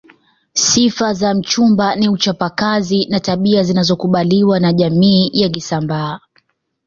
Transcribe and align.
Sifa 0.53 1.13
za 1.13 1.33
mchumba 1.33 1.95
ni 1.95 2.09
uchapa 2.09 2.49
kazi 2.49 3.05
na 3.09 3.19
tabia 3.19 3.63
zinazokubaliwa 3.63 4.59
na 4.59 4.73
jamii 4.73 5.29
ya 5.33 5.49
kisambaa 5.49 6.19